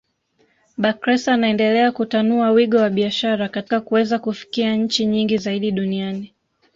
[0.77, 6.33] Bakhresa anaendelea kutanua wigo wa biashara katika kuweza kufikia nchi nyingi zaidi duniani